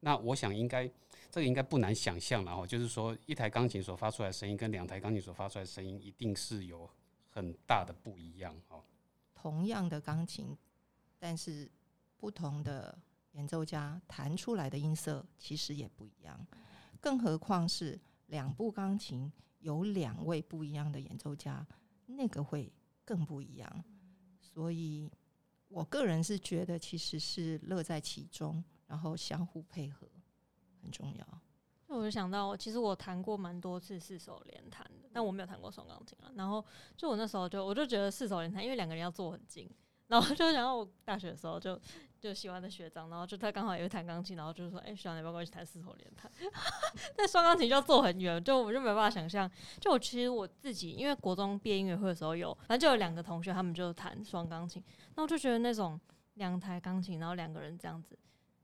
[0.00, 0.84] 那我想应该
[1.30, 6.90] 这个应该不难想象了哈，就是说一台钢琴所发出来的声音跟两台钢琴所发出来的声音一定是有
[7.30, 8.82] 很大的不一样哦。
[9.36, 10.58] 同样的钢琴，
[11.20, 11.70] 但是
[12.22, 12.96] 不同的
[13.32, 16.38] 演奏家弹出来的音色其实也不一样，
[17.00, 21.66] 更何况是两部钢琴有两位不一样的演奏家，
[22.06, 22.72] 那个会
[23.04, 23.84] 更不一样。
[24.40, 25.10] 所以，
[25.66, 30.08] 我个人是觉得其实是乐在其中，然后相互配合
[30.80, 31.26] 很重要。
[31.88, 36.30] 那我就想到，其实我弹过蛮多次四手联弹的，但我没有弹过双钢琴啊。
[36.36, 36.64] 然后
[36.96, 39.68] 就我那时候就我就觉得四手联弹，因为两个人要坐很近，
[40.06, 41.80] 然后就想到我大学的时候就
[42.22, 46.30] 就喜欢的学长，然后就他刚好也会弹钢琴，然后就是说：“哎、学长，你要不要跟我一起弹四手联弹？”
[47.16, 49.50] 但双钢琴就要坐很远，就我就没办法想象。
[49.80, 54.80] 就我其实我自己，因为国中毕业音乐会的时候有，反正就有两个同学，他们就弹双钢琴，
[55.16, 56.00] 那我就觉得那种
[56.34, 58.16] 两台钢琴，然后两个人这样子。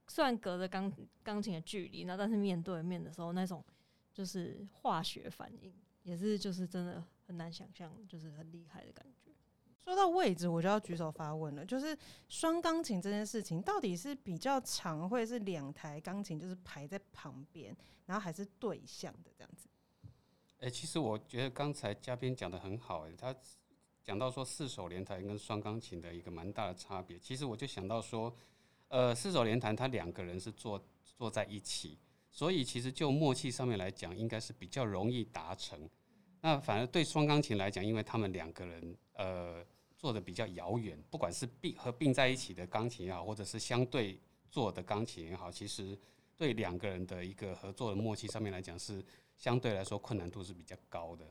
[0.07, 0.93] 虽然隔着钢
[1.25, 3.65] 钢琴的距离，那但是面对面的时候，那种
[4.15, 9.28] 就是化学反应，也是就是真的很难想象，就是很厉害的感觉。
[9.89, 11.97] 说到位置，我就要举手发问了，就是
[12.29, 17.75] 双钢琴这件事情，到底是比较常会是两台钢琴就是排在旁边，
[18.05, 19.67] 然后还是对向的这样子？
[20.61, 23.35] 哎、其实我觉得刚才嘉宾讲的很好、哎，他
[24.05, 27.19] 讲到说四手联弹跟双钢琴的一个蛮大的差别。
[27.19, 28.31] 其实我就想到说，
[28.89, 31.99] 呃，四手联弹他两个人是坐坐在一起，
[32.31, 35.89] 所以其实就默契上面来讲，应该是比较容易达成。
[36.43, 39.65] 那反而对双钢琴来讲，因为他们两个人呃
[39.99, 45.99] 做的比较遥远，不管是并合并在一起的钢琴也好，或者是相对做的钢琴也好，其实
[46.37, 49.05] 对两个人的一个合作的默契上面来讲是
[49.37, 51.27] 相对来说困难度是比较高的。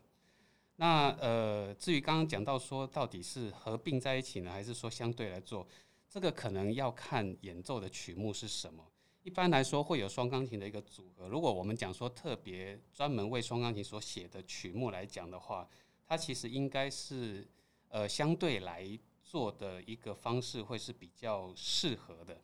[0.76, 5.66] 那呃，至于刚刚讲到说到底是合并在一起呢，还是说相对来做，
[6.10, 8.86] 这个可能要看演奏的曲目是什么。
[9.24, 11.28] 一般来说会有双钢琴的一个组合。
[11.28, 15.68] 如果我们讲说特别专门为双钢琴所写的曲目来讲的话，
[16.06, 17.46] 它其实应该是
[17.90, 18.88] 呃相对来
[19.24, 22.42] 做的一个方式会是比较适合的。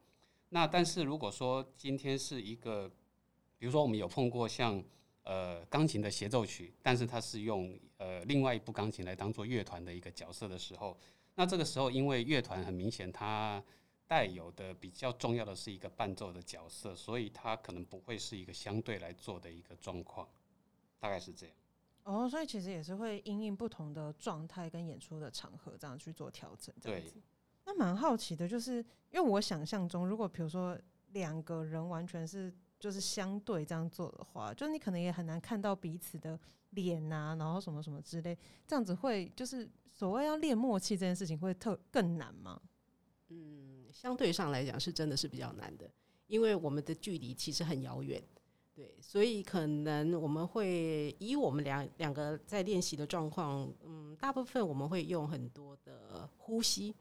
[0.50, 2.90] 那但是如果说今天是一个，
[3.58, 4.84] 比如说我们有碰过像
[5.24, 10.98] 呃钢琴的协奏曲，但是它是用呃另外一部钢琴来当做乐团的一个角色的时候，
[11.36, 13.64] 那这个时候因为乐团很明显它
[14.06, 20.28] 带有的比较重要的是一个伴奏的角色，所以它可能不会是一个相对来做的一个状况，
[21.00, 21.56] 大概是这样。
[22.04, 27.16] 哦，所以其实也是会因应不同的状态跟演出的场合，这样去做调整，这样子。
[27.66, 28.78] 那蛮好奇的，就是
[29.10, 30.78] 因为我想象中，如果比如说
[31.12, 36.38] 两个人完全是就是相对这样做的话，就是你可能也很难看到彼此的
[36.72, 38.38] 脸啊、然后什么什么之类，
[38.68, 42.62] 这样子会就是所谓要练默契这件事情会特更难吗？
[43.30, 45.89] 嗯，相对上来讲是真的是比较难的，
[46.28, 48.22] 因为我们的距离其实很遥远，
[48.76, 56.96] 对，所以可能我们会以我们两两个在练习的状况，嗯，大部分我们会用很多的呼吸，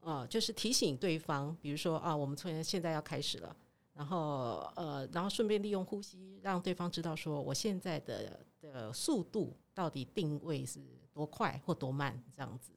[0.00, 3.56] 呃，就是提醒对方，比如说啊，我们从现在要开始了。
[3.92, 10.78] 然后，呃，然后顺便利用呼吸，让对方知道说我现在的的速度到底定位是
[11.14, 12.72] 多快或多慢，这样子。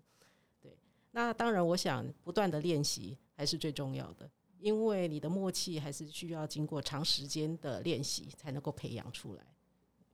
[0.61, 0.71] 对
[1.11, 9.43] 那当然，我想不断的练习还是最重要的，因为你的默契还是需要经过长时间的练习才能够培养出来。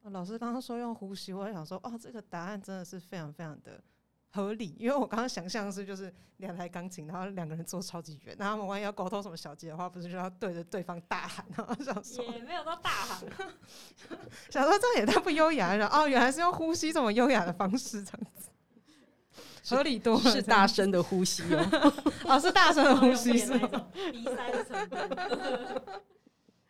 [0.03, 3.83] 哦老师刚刚说用呼吸，我想说，哦，这个答案真的是非常非常的
[4.29, 13.19] 合理，因为我刚刚想象的是就是两台钢琴，然后两个人坐超级远，那他们万一要沟通什么小节的话，不是就要对着对方大喊，然后想说也没有到大喊，
[14.51, 18.49] 想说这样也太不优雅了，哦，原来是用呼吸这么优雅的方式，这样子
[19.69, 21.93] 合理多了，是大声的呼吸哦。
[22.25, 23.87] 哦，是大声的呼吸是吗？
[24.11, 25.09] 鼻塞的成分。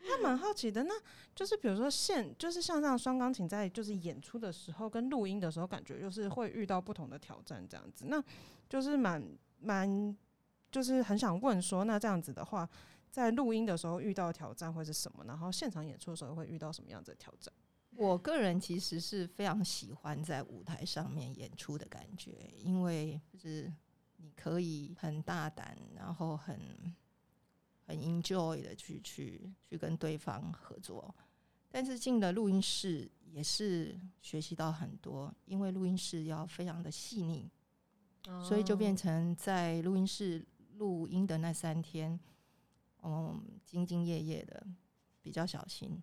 [0.07, 0.93] 那蛮好奇的，那
[1.33, 8.05] 就是比如说现就是像这样双钢琴在就是演出的时候跟录音的时候，感觉就是会遇到不同的挑战这样子。
[8.07, 8.23] 那
[8.69, 9.21] 就是蛮
[9.59, 10.15] 蛮
[10.71, 12.69] 就是很想问说，那这样子的话，
[13.09, 15.25] 在录音的时候遇到挑战会是什么？
[15.25, 17.51] 然后现场演出的时候会遇到什么样子的挑战？
[17.97, 23.71] 我个人其实是非常喜欢在舞台上面演出的感觉，因为就是
[24.17, 26.59] 你可以很大胆，然后很
[27.85, 31.13] 很 enjoy 的去去去跟对方合作。
[31.69, 37.49] 但是进了录音室也是学习到很多，因为录音室要非常的细腻，
[38.41, 40.45] 所以就变成在录音室
[40.77, 42.19] 录音的那三天，
[43.03, 44.65] 嗯，兢兢业业的，
[45.21, 46.01] 比较小心。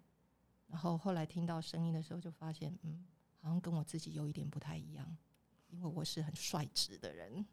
[0.72, 3.04] 然后后来听到声音的时候，就发现，嗯，
[3.42, 5.06] 好像跟我自己有一点不太一样，
[5.68, 7.44] 因为我是很率直的人。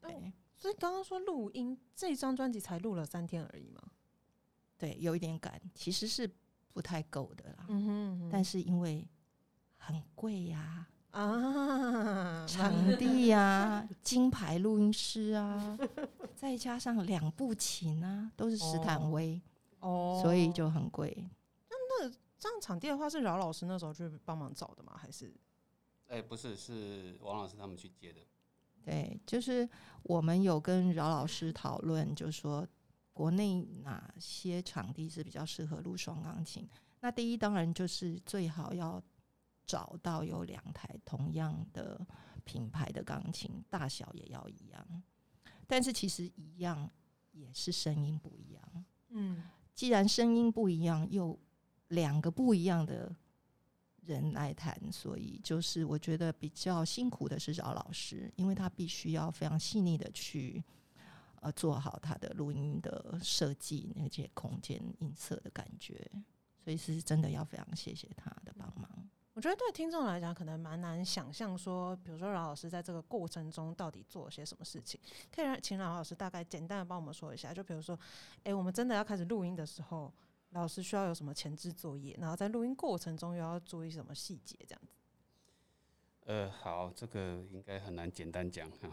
[0.00, 3.82] 对所以刚刚说录音这张专辑才录了三天而已嘛。
[4.78, 6.30] 对，有一点赶，其实是
[6.72, 7.66] 不太够的啦。
[7.68, 9.04] 嗯哼但是因为
[9.76, 15.76] 很贵呀、啊， 场地呀、金牌录音师啊，
[16.36, 19.42] 再加上两部琴啊，都是斯坦威，
[19.80, 21.28] 哦所以就很贵。
[22.44, 24.92] 这样场地的话是饶老师那时候去帮忙找的吗？
[24.98, 25.34] 还是
[26.08, 28.20] 哎、不是，是王老师他们去接的。
[28.84, 29.66] 对，就是
[30.02, 32.68] 我们有跟饶老师讨论，就是说
[33.14, 36.68] 国内哪些场地是比较适合录双钢琴。
[37.00, 39.02] 那第一当然就是最好要
[39.66, 42.06] 找到有两台同样的
[42.44, 45.02] 品牌的钢琴，大小也要一样。
[45.66, 46.90] 但是其实一样
[47.32, 48.84] 也是声音不一样。
[49.08, 49.42] 嗯
[49.74, 51.36] 既然声音不一样，又
[51.94, 53.14] 两个不一样的
[54.02, 60.62] 人来谈，所以就是我觉得比较辛苦的是饶老师，因为他必须要非常细腻的去
[61.40, 66.10] 呃做好他的录音的设计，那些空间音色的感觉，
[66.62, 68.90] 所以是真的要非常谢谢他的帮忙。
[69.32, 75.00] 我觉得对听众来讲，可能蛮难想象说，比如说饶老师在这个过程中到底做了些什么事情。
[75.34, 77.98] 可以让请饶老师大概简单的帮我们说一下，就比如说，
[78.44, 80.12] 诶，我们真的要开始录音的时候，
[80.54, 84.92] 老师需要有什么前置作业，然后在录音过程中又要注意什么细节，这样子。
[86.26, 88.88] 呃，好，这个应该很难简单讲哈。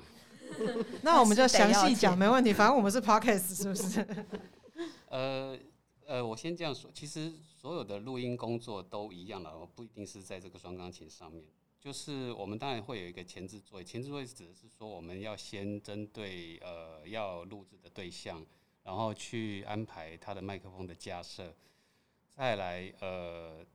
[1.04, 2.52] 那我们就详细讲，没问题。
[2.52, 4.26] 反正我们是 podcast，是不是？
[5.08, 5.58] 呃
[6.06, 11.46] 呃，我先这样说，其实所有的录音工作都一样了，不一定是在这个双钢琴上面。
[11.80, 18.46] 就是我们当然会有一个前置作业，前置作业指的是说我们要先针对呃要录制的对象，
[18.84, 21.54] 然后去安排他的麦克风的架设，
[22.36, 23.66] 再来呃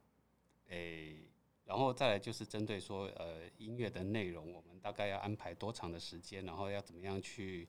[0.69, 1.17] 诶、
[1.65, 7.69] 然后再来就是针对说呃音乐的内容，我们大概要安排多长的时间，然后要怎么样去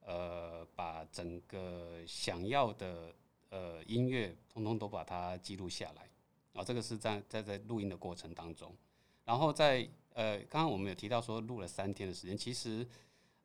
[0.00, 3.14] 呃把整个想要的
[3.50, 6.08] 呃音乐通通都把它记录下来，
[6.52, 8.72] 啊，这个是在在在录音的过程当中，
[9.24, 12.86] 然后在呃，刚刚我们有提到说录了三天的时间，其实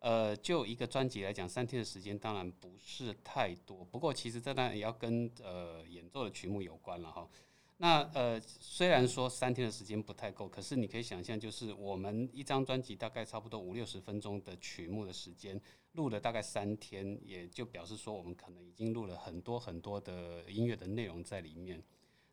[0.04, 3.86] 呃，就一个专辑来讲，三天的时间当然不是太多。
[3.86, 7.26] 不过其实这当然也要跟呃演奏的曲目有关了哈。
[7.78, 15.60] 那呃，虽然说三天的时间不太够，可是你可以想象，就是我们一张专辑大概差不多五六十分钟的曲目的时间，
[15.94, 21.82] 录了大概三天，也就表示说我们可能已经录了很多很多的音乐的内容在里面。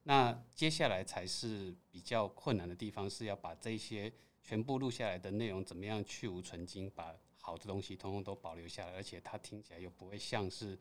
[0.03, 10.79] 那接下来才是比较困难的地方，是要把这些全部录下来的内容怎么样去无存精，把好的东西通通都保留下来，而且它听起来又不会像是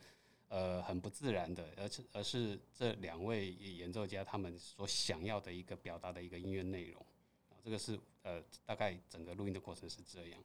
[0.50, 7.02] 呃很不自然的，而是而是这两位演奏家他们所想要的一个表达的一个音乐内容
[7.50, 10.43] 啊，这个是呃大概整个录音的过程是这样。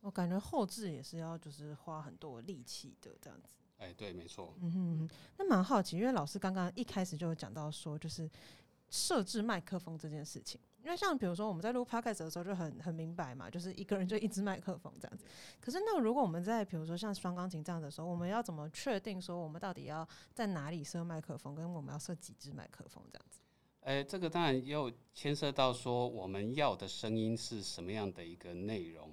[0.00, 3.48] 我感觉后置也是要就是花很多力气的这样子。
[3.78, 4.54] 哎，对，没错。
[4.60, 8.30] 嗯哼，那蛮好奇，因为老师刚刚一开始就有讲到说，就是
[8.88, 10.60] 设置麦克风这件事情。
[10.86, 15.24] 因为像比如说我们在录 podcast 的时候就很很明白嘛，就是一个人就一支麦克风这样子。
[15.60, 23.40] 可是那如果我们在比如说像双钢琴这样的时候，我们要怎么确定说我们到底要在哪里设麦克风，跟我们要设几支麦克风这样子？
[23.80, 29.12] 哎，这个当然又牵涉到说我们要的声音是什么样的一个内容。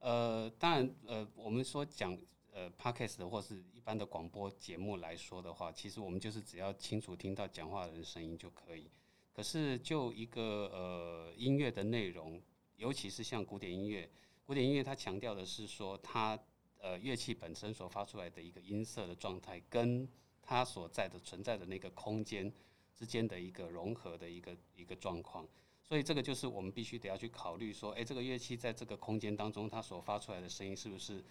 [0.00, 2.14] 呃，当然，呃，我们说讲。
[2.56, 8.88] 呃，podcast 或是一般的广播节目来说的话，其实我们就是只要清楚听到讲话的人声音就可以。
[9.34, 12.40] 可是就一个呃音乐的内容，
[12.76, 14.08] 尤其是像古典音乐，
[14.46, 16.38] 古典音乐它强调的是说，它
[16.78, 20.08] 呃乐器本身所发出来的一个音色的状态，跟
[20.40, 22.50] 它所在的存在的那个空间
[22.94, 25.44] 之间的一个融合的一个一个状况。
[25.82, 31.24] 所以这个就是我们必须得要去考虑说，诶，这个乐器在这个空间当中，它所发出来的声音是不是？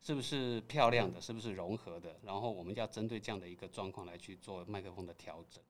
[0.00, 1.20] 是不是漂亮的？
[1.20, 2.20] 是不是融合的？
[2.22, 5.60] 然后我们要针对这样的一个状况来去做麦克风的调整。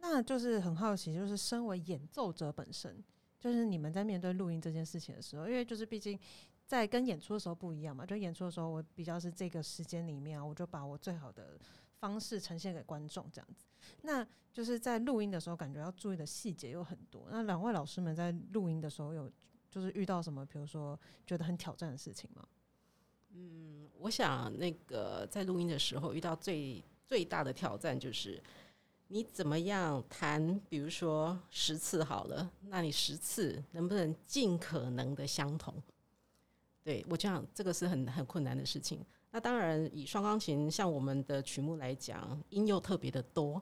[0.00, 3.02] 那就是很好奇，就是身为演奏者本身，
[3.38, 6.18] 就是你们在面对录音这件事情的时候，因为就是毕竟
[6.66, 8.04] 在跟演出的时候不一样嘛。
[8.06, 11.58] 就演出的时候，我比较是这个时间里面，我就把我最好的
[11.98, 13.66] 方式呈现给观众这样子。
[14.02, 17.28] 那就是在录音的时候，感觉要注意的细节有很多。
[17.30, 19.30] 那两位老师们在录音的时候，有
[19.70, 22.46] 就是遇到什么，比如说觉得很挑战的事情吗？
[23.32, 28.42] 嗯，我想那个在录音的时候遇到最最大的挑战就是，
[29.12, 35.74] 你怎么样弹，比如说十次好了，那你十次能不能尽可能的相同？
[36.84, 39.04] 对我这样，这个是很很困难的事情。
[39.32, 43.60] 那当然，以双钢琴像我们的曲目来讲，音又特别的多。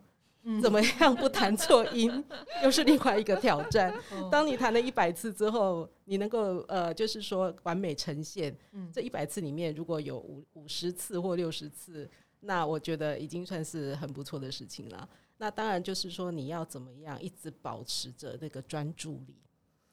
[0.63, 2.23] 怎么样不弹错音，
[2.63, 3.93] 又是另外一个挑战。
[4.31, 8.55] 当你弹了一百次之后，你能够呃，就是说完美呈现。
[8.93, 12.09] 这一百次里面，如果有五五十次或六十次，
[12.41, 15.09] 那我觉得已经算是很不错的事情了。
[15.39, 19.37] 那当然就是说，你要怎么样一直保持着那个专注力。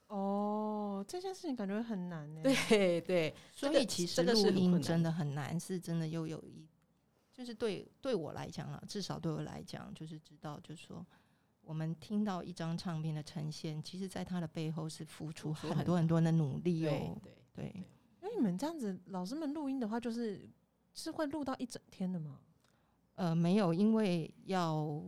[0.07, 2.41] 哦，这件事情感觉很难呢。
[2.69, 6.67] 对对，所以其实录音真的很难，是真的又有一。
[7.33, 11.05] 就是对对我来讲啊，至少对我来讲，就是知道，就是说，
[11.61, 17.17] 我们听到一张唱片的呈现，其实在它的背后是付出很多很多的努力哦。
[17.21, 17.85] 对对，
[18.21, 20.49] 因为你们这样子，老师们录音的话，就是
[20.93, 22.39] 是会录到一整天的吗？
[23.15, 25.03] 呃，没有，因为要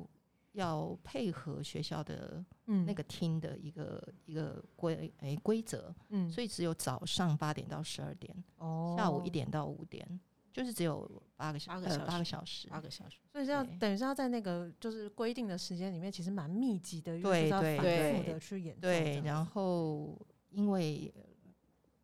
[0.57, 10.19] 要配合学校的那个厅的一个一个规诶规则，嗯，所以只有早上八点到十二点，哦，下午一点到五点。
[10.51, 18.75] 就是只有八个小八个八个小时，八个小时，所以要等于是要在那个就是规定的时间里面，其实蛮密集的，对对对，的去演。
[18.79, 21.13] 对，然后因为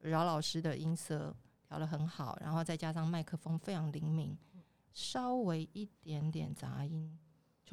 [0.01, 1.35] 饶老师的音色
[1.67, 4.37] 调的很好，然后再加上麦克风非常灵敏，
[4.93, 7.17] 稍微一点点杂音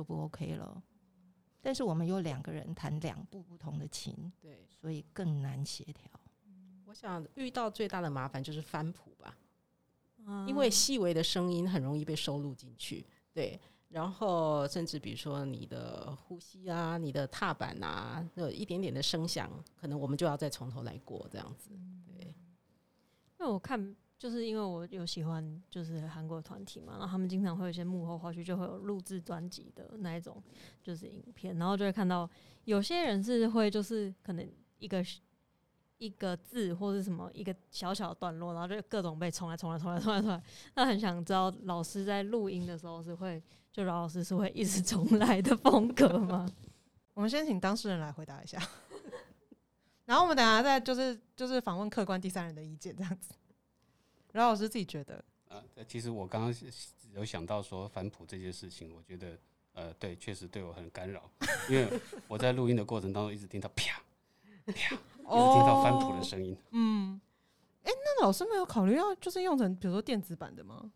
[0.01, 0.83] 就不 OK 了。
[1.61, 6.11] 但是我们有两个人弹两部不同的琴，对，所以更难协调。
[6.87, 9.37] 我想遇到最大的麻烦就是翻谱吧。
[10.47, 21.71] 因为细微的声音很容易被收录进去，对，然后甚至比如说你的呼吸啊、你的踏板啊，有一点点的声响，可能我们就要再从头来过这样子，
[22.07, 22.35] 对。
[23.39, 30.41] 那我看，就是因为我有喜欢就是韩国团体嘛，然后他们经常会有一些幕后花絮，就会有录制专辑的那一种
[30.83, 32.29] 就是影片，然后就会看到
[32.67, 35.03] 有些人是会就是可能一个。
[36.03, 40.43] 一个字或者什么一个小小段落，然后就各种被重来、重来、重来、重来、重来。
[40.75, 46.49] 那很想知道老师在录音的时候是会，就饶老师是会一直重来的风格吗？
[47.13, 48.59] 我们先请当事人来回答一下，
[50.07, 53.35] 然后我们等下再就是就是访问客观第三人的意见这样子。
[54.33, 56.55] 饶老师自己觉得，呃，其实我刚刚
[57.13, 59.39] 有想到说反谱这件事情，我觉得
[59.73, 61.31] 呃，对，确实对我很干扰，
[61.69, 61.89] 因为
[62.29, 64.03] 我在录音的过程当中一直听到啪
[64.67, 64.97] 啪。
[65.31, 66.57] 一直听到翻谱的声音。
[66.71, 67.21] 嗯，
[67.85, 70.91] 哎、那老师们有考虑要就是用成比如说电子版的吗？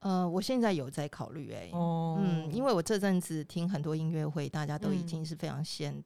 [0.00, 6.02] 呃，我现在有在考虑哎、哦嗯，因为我这阵子听很多音乐会，大家都已嗯经是非常先，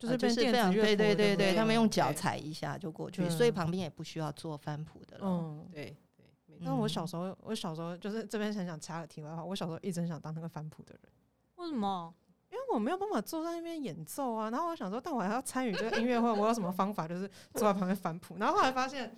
[0.00, 5.24] 就是呃变电子非常对对对对，他们用脚踩一下就过去，所以旁边也不需要做翻谱的了。
[5.26, 5.68] 嗯。
[5.70, 11.12] 对对，没错但我嗯小时候，我小时候就是这边很想插个题外话，我小时候一直很想当那个翻谱的人，
[11.56, 12.12] 为什么？
[12.50, 14.50] 因为我没有办法坐在那边演奏啊。
[14.50, 17.06] 然后我想说，但我还要参与这个音乐会，我有什么方法？
[17.06, 18.36] 就是坐在旁边翻谱。
[18.40, 19.16] 然后后来发现，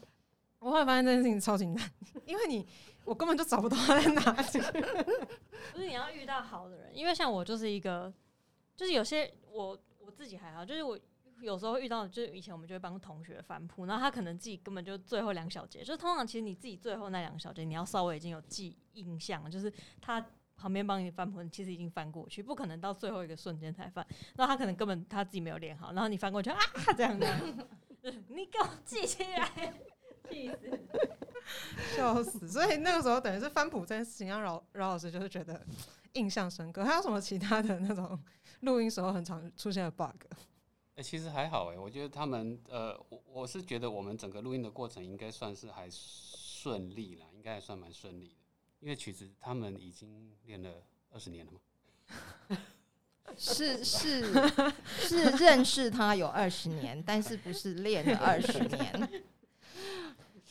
[0.58, 1.90] 我后来发现这件事情超级难，
[2.26, 2.66] 因为你
[3.04, 4.60] 我根本就找不到它在哪里。
[5.72, 8.12] 不是你要遇到好的人，因为像我就是一个，
[8.76, 10.98] 就是有些我我自己还好，就是我
[11.40, 20.24] 有时候遇到，就是以前我们就会帮同学翻谱，然后他可能自己根本就最后两小节，就是通常其实你自己最后那两小节，你要稍微已经有记印象，就是他
[20.56, 26.58] 旁边帮你翻谱，你其实已经翻过去，不可能到最后一个瞬间才翻，然后他可能根本他自己没有练好，然后你翻过去啊
[26.96, 27.26] 这样的，
[28.28, 29.74] 你给我记起来，
[30.30, 30.80] 气死！
[31.96, 32.48] 笑死！
[32.48, 35.60] 所以那个时候等于是翻谱这件事情，让饶饶老师就是觉得
[36.12, 36.84] 印象深刻。
[36.84, 38.18] 还有什么其他的那种
[38.62, 40.24] 录音时候很常出现的 bug？
[40.96, 48.34] 哎、其实还好哎、我觉得他们呃，我我是觉得我们整个录音的过程应该算是还顺利啦，应该还算蛮顺利的，
[48.80, 52.58] 因为曲子他们已经练了二十年了嘛。
[53.36, 54.30] 是是
[54.84, 59.24] 是认识他有二十年，但是不是练了二十年。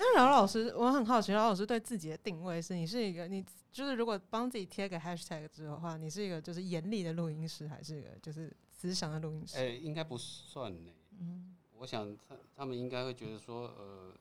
[0.03, 9.59] 那饶老师，我很好奇，饶老师对自己的定位是你是一个你就是如果帮自己贴个 hashtag 之后的话，你是一个就是严厉的录音师，还是一个就是慈祥的录音师？
[9.59, 14.11] 哎、应该不算呢、嗯，我想他他们应该会觉得说，呃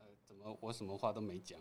[0.00, 1.58] 呃，怎么我什么话都没讲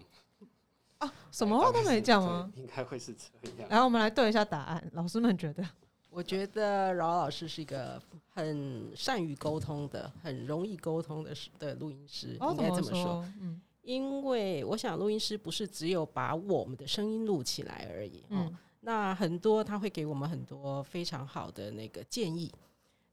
[0.97, 2.51] 啊，什么话都没讲吗？
[2.55, 3.69] 应该会是这样。
[3.69, 5.65] 然后我们来对一下答案，老师们觉得
[6.09, 13.25] 我觉得饶老师是一个很善于沟通的、很容易沟通的的录音师，哦，应该这么说。
[13.41, 22.51] 嗯因为我想，录音师不是只有把我们的声音录起来而已，嗯，嗯那很多他会给我们很多非常好的那个建议，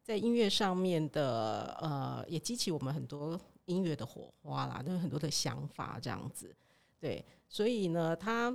[0.03, 6.55] 在音乐上面的呃，也激起我们很多音乐的火花啦，都有很多的想法这样子。
[7.01, 8.55] 对，所以呢，他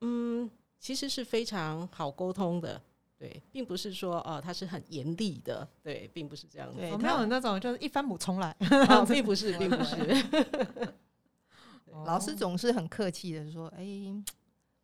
[0.00, 2.80] 嗯，其实是非常好沟通的。
[3.22, 6.74] 对，并不是说呃他是很严厉的，对，并不是这样子。
[6.74, 8.48] 我对他没有那种就是一翻不重来。
[8.88, 9.96] 啊， 并不是，并不是。
[12.04, 13.84] 老师总是很客气的说：“哎、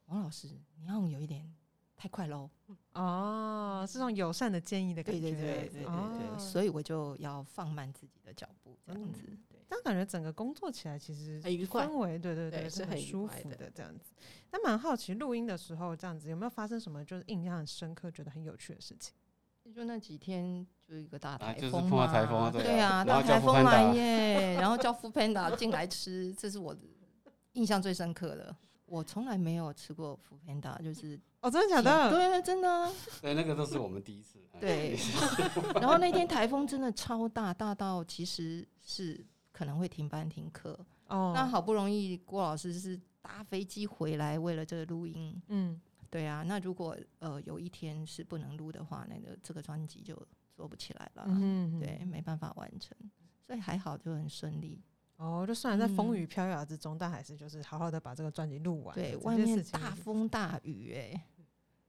[0.07, 0.47] 王老师，
[0.78, 1.53] 你要有一点
[1.97, 2.49] 太快喽。
[2.93, 5.20] 哦，是这种友善的建议的”感觉。
[5.20, 9.22] 对对对对对对，哦所以我就要放慢自己的脚步，这样子。
[9.47, 14.12] 对，但感觉整个工作起来其实很愉快氛围对对对是很愉是很舒服的这样子。
[14.51, 19.12] 那蛮好奇录音的时候这样子有没有发生什么就是印象很深刻、觉得很有趣的事情？
[19.75, 26.75] 就那几天就一个大啊台风嘛，台风啊对啊大台风来耶，然后叫富 Panda 进来吃，这是我
[27.53, 28.57] 印象最深刻的。
[28.87, 32.11] 我从来没有吃过富 Panda，就是哦，真的假的？
[32.11, 32.91] 对，真的啊。
[33.21, 34.39] 对，那个都是我们第一次。
[34.55, 34.97] 哎对，
[35.79, 39.23] 然后那天台风真的超大，大到其实是
[39.59, 40.79] 可能会停班停课。
[41.09, 45.43] 哦，那好不容易郭老师是搭飞机回来，为了这个录音。
[45.49, 50.15] 嗯，对啊，那如果呃有一天是不能录的话，那个这个专辑就
[50.55, 51.25] 做不起来了。
[51.27, 52.97] 嗯对，没办法完成，
[53.45, 54.81] 所以还好就很顺利。
[55.17, 58.95] 哦，就虽然在风嗯雨飘摇之中，但还是就是好好的把这个专辑录完。
[58.95, 61.25] 对，外面大风大雨、哎，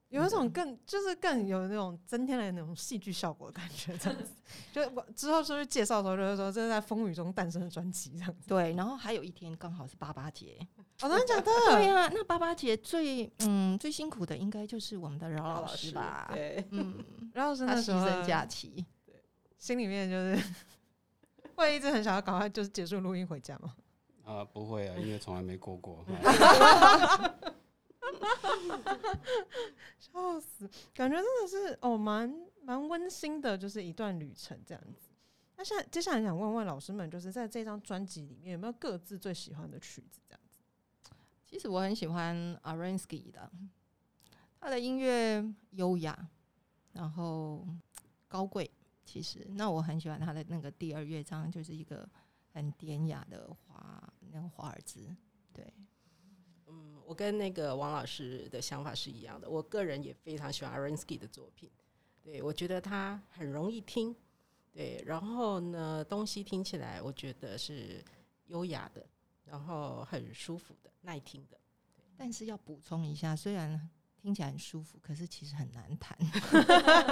[0.09, 4.31] 有一种更就是更有那种增添了那种戏剧效果的感觉， 这样子。
[4.73, 8.47] 就我之后就是介绍的时候，就是说这是在风雨中诞生的专辑，这样子。
[8.47, 10.57] 对，然后还有一天刚好是八八节，
[11.01, 11.51] 我，真的假的？
[11.71, 16.29] 对呀、那八八节最嗯最辛苦的应该就是我们的饶老师师吧？
[16.33, 16.95] 对，嗯，
[17.33, 19.15] 饶老师那时候牲假期，对
[19.59, 20.41] 心里面就是
[21.55, 23.75] 会一直很想要赶快就是结束录音回家吗。
[24.25, 26.03] 啊，不会啊，因为从来没过过。
[29.99, 35.09] 笑死，感觉真的是哦，蛮蛮温馨的，就是一段旅程这样子。
[35.55, 40.21] 那现在接下来想问问老师们，就是在这张专辑里面有没有各自最喜欢的曲子？
[40.27, 40.61] 这样子。
[41.45, 43.51] 其实我很喜欢 Arensky 的，
[44.59, 46.29] 他的音乐优雅，
[46.93, 47.67] 然后
[48.27, 48.69] 高贵。
[49.03, 52.07] 其实，那我很喜欢他的那个第二乐章，就是一个
[52.53, 55.09] 很典雅的华那个华尔兹。
[55.51, 55.73] 对，
[57.09, 59.49] 我跟那个王老师的想法是一样的。
[59.49, 61.67] 我个人也非常喜欢 Arensky 的作品，
[62.21, 64.15] 对我觉得他很容易听，
[64.71, 68.05] 对，然后呢，东西听起来我觉得是
[68.45, 69.03] 优雅的，
[69.43, 71.57] 然后很舒服的、耐听的。
[72.15, 73.89] 但是要补充一下，虽然
[74.21, 76.15] 听起来很舒服，可是其实很难弹。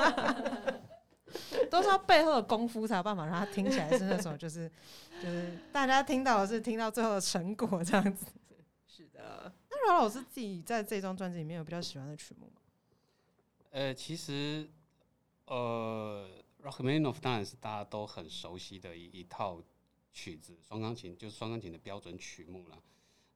[1.72, 4.72] 都是要背后的功夫才有办法让它听起来是那种就是
[5.20, 8.28] 就是大家听到的是听到最后的成果这样子。
[8.86, 9.52] 是的，
[9.86, 12.62] 那老师自己在这张专辑里面有比较喜欢的曲目吗？
[13.72, 14.70] 呃，其实
[15.46, 16.28] 呃
[16.64, 19.62] ，Rachmaninoff 当然是大家都很熟悉的一一套
[20.14, 22.82] 曲子，双钢琴就是双钢琴的标准曲目了。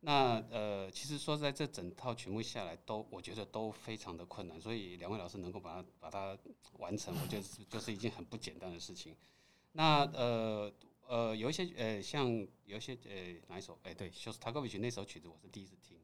[0.04, 6.36] 那呃，其实说在这整套曲目下来，都我觉得都非常的困难，所以两位老师能够把它把它
[6.80, 9.16] 完成，我觉得是就是一件很不简单的事情。
[9.74, 10.74] 那呃
[11.08, 12.28] 呃，有一些呃，像
[12.66, 13.78] 有一些呃哪一首？
[13.84, 15.96] 哎，对，就是塔科维奇那首曲子，我是第一次听，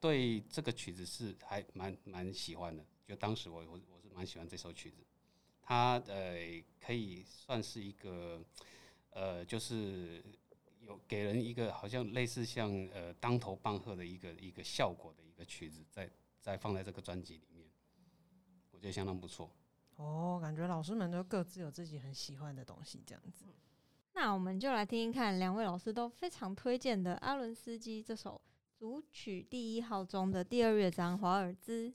[0.00, 2.84] 对这个曲子是还蛮蛮喜欢的。
[3.06, 5.04] 就当时我我我是蛮喜欢这首曲子，
[5.62, 6.36] 它呃
[6.80, 8.42] 可以算是一个
[9.10, 10.22] 呃就是。
[10.82, 17.68] 有给人一个好像类似像呃当头棒喝的一个一个效果的一个曲子，在在放在这个专辑里面，
[18.70, 19.50] 我觉得相当不错。
[19.96, 23.44] 哦，感觉老师们都各自有自己很喜欢的东西，这样子。
[24.14, 28.40] 那我们就来听听看，两位老师都非常推荐的阿伦斯基这首
[28.80, 31.92] 组曲第一号中的第二乐章华尔兹。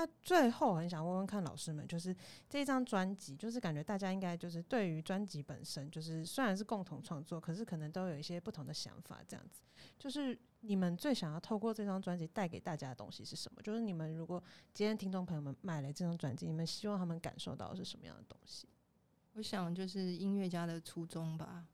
[0.00, 2.16] 那最后很想问问看老师们，就是
[2.48, 9.20] 这张专辑，就是感觉大家应该就是对于专辑本身，就是虽然是共同创作，可是可能都有一些不同的想法。
[9.28, 9.60] 这样子，
[9.98, 13.60] 就是你们最想要透过这张专辑带给大家的东西是什么？
[13.60, 14.42] 就是你们如果
[14.72, 18.66] 今天听众朋友们买了这张专辑，你们希望他们感受到的是什么样的东西？
[19.34, 21.66] 我想就是音乐家的初衷吧，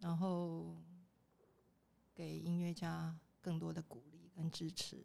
[0.00, 0.74] 然后
[2.12, 4.96] 给音乐家更多的鼓励跟支持。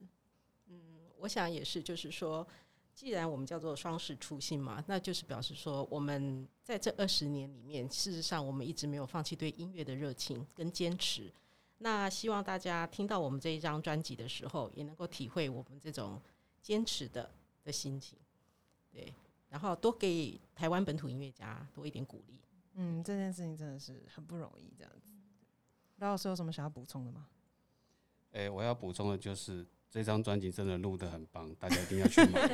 [1.24, 2.45] 我想也是，就是说，
[2.93, 11.32] 既然我们叫做双世初心嘛，那就是表示说，我们在这二十年里面，事实上我们一直没有放弃对音乐的热情跟坚持。
[11.78, 16.21] 那希望大家听到我们这一张专辑的时候，也能够体会我们这种
[16.61, 17.32] 坚持的
[17.63, 18.19] 的心情。
[18.91, 19.13] 对，
[19.47, 22.38] 然后多给台湾本土音乐家多一点鼓励。
[22.74, 25.09] 嗯，这件事情真的是很不容易，这样子。
[25.99, 27.28] 饶老师有什么想要补充的吗？
[28.34, 32.48] 诶、我要补充的就是这张专辑真的录得很棒，大家一定要去买。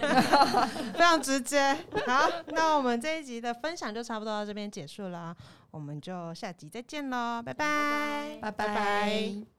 [0.91, 1.73] 非常直接。
[2.05, 5.33] 好，那我们这一集的分享就差不多到这边结束了，
[5.71, 9.49] 我们就下集再见喽，拜拜，拜拜拜